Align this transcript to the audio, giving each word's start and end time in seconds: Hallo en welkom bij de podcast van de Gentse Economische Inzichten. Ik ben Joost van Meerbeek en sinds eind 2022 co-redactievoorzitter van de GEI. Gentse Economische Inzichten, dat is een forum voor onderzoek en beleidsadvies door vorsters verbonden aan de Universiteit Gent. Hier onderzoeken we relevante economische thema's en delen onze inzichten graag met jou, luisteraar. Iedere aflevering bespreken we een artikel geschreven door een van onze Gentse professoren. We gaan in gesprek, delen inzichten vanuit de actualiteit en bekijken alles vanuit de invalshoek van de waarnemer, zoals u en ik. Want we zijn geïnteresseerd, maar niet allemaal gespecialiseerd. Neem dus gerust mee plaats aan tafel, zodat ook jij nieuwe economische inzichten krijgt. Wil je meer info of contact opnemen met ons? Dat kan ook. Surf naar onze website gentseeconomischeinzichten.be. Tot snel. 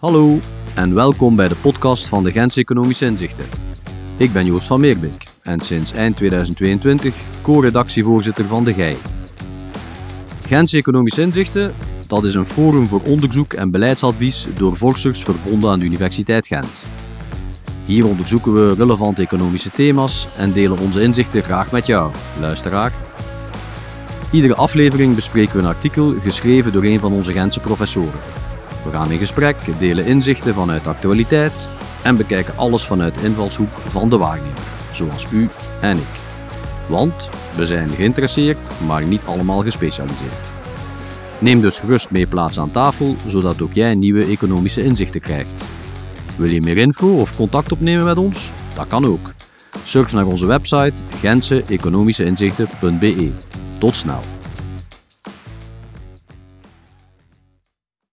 Hallo 0.00 0.38
en 0.74 0.94
welkom 0.94 1.36
bij 1.36 1.48
de 1.48 1.56
podcast 1.56 2.08
van 2.08 2.24
de 2.24 2.32
Gentse 2.32 2.60
Economische 2.60 3.06
Inzichten. 3.06 3.44
Ik 4.16 4.32
ben 4.32 4.46
Joost 4.46 4.66
van 4.66 4.80
Meerbeek 4.80 5.24
en 5.42 5.60
sinds 5.60 5.92
eind 5.92 6.16
2022 6.16 7.14
co-redactievoorzitter 7.42 8.44
van 8.44 8.64
de 8.64 8.72
GEI. 8.72 8.96
Gentse 10.46 10.76
Economische 10.76 11.22
Inzichten, 11.22 11.74
dat 12.06 12.24
is 12.24 12.34
een 12.34 12.46
forum 12.46 12.86
voor 12.86 13.00
onderzoek 13.02 13.52
en 13.52 13.70
beleidsadvies 13.70 14.46
door 14.54 14.76
vorsters 14.76 15.22
verbonden 15.22 15.70
aan 15.70 15.78
de 15.78 15.84
Universiteit 15.84 16.46
Gent. 16.46 16.86
Hier 17.84 18.06
onderzoeken 18.06 18.52
we 18.52 18.74
relevante 18.74 19.22
economische 19.22 19.70
thema's 19.70 20.28
en 20.36 20.52
delen 20.52 20.78
onze 20.78 21.02
inzichten 21.02 21.42
graag 21.42 21.70
met 21.70 21.86
jou, 21.86 22.12
luisteraar. 22.40 22.92
Iedere 24.32 24.54
aflevering 24.54 25.14
bespreken 25.14 25.56
we 25.56 25.62
een 25.62 25.74
artikel 25.74 26.14
geschreven 26.14 26.72
door 26.72 26.84
een 26.84 27.00
van 27.00 27.12
onze 27.12 27.32
Gentse 27.32 27.60
professoren. 27.60 28.49
We 28.84 28.90
gaan 28.90 29.10
in 29.10 29.18
gesprek, 29.18 29.56
delen 29.78 30.06
inzichten 30.06 30.54
vanuit 30.54 30.84
de 30.84 30.90
actualiteit 30.90 31.68
en 32.02 32.16
bekijken 32.16 32.56
alles 32.56 32.84
vanuit 32.84 33.14
de 33.14 33.26
invalshoek 33.26 33.72
van 33.72 34.08
de 34.08 34.16
waarnemer, 34.16 34.58
zoals 34.90 35.26
u 35.32 35.48
en 35.80 35.96
ik. 35.96 36.20
Want 36.88 37.30
we 37.56 37.66
zijn 37.66 37.88
geïnteresseerd, 37.88 38.70
maar 38.86 39.06
niet 39.06 39.24
allemaal 39.24 39.62
gespecialiseerd. 39.62 40.52
Neem 41.40 41.60
dus 41.60 41.80
gerust 41.80 42.10
mee 42.10 42.26
plaats 42.26 42.58
aan 42.58 42.70
tafel, 42.70 43.16
zodat 43.26 43.62
ook 43.62 43.72
jij 43.72 43.94
nieuwe 43.94 44.24
economische 44.24 44.82
inzichten 44.82 45.20
krijgt. 45.20 45.64
Wil 46.36 46.50
je 46.50 46.60
meer 46.60 46.78
info 46.78 47.20
of 47.20 47.36
contact 47.36 47.72
opnemen 47.72 48.04
met 48.04 48.16
ons? 48.16 48.50
Dat 48.74 48.86
kan 48.86 49.04
ook. 49.04 49.32
Surf 49.84 50.12
naar 50.12 50.26
onze 50.26 50.46
website 50.46 51.04
gentseeconomischeinzichten.be. 51.20 53.30
Tot 53.78 53.96
snel. 53.96 54.39